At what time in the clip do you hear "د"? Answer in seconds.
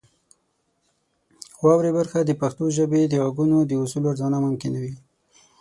2.25-2.31, 3.07-3.13, 3.65-3.71